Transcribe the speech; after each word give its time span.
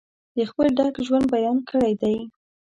د 0.35 0.37
خپل 0.49 0.67
ډک 0.77 0.95
ژوند 1.05 1.25
بیان 1.35 1.57
کړی 1.69 1.93
دی. 2.01 2.17